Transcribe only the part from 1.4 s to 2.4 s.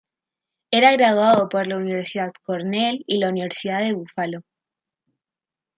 por la Universidad